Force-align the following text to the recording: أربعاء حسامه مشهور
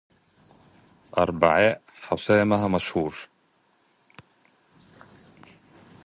أربعاء 1.17 1.81
حسامه 2.01 2.67
مشهور 2.67 3.27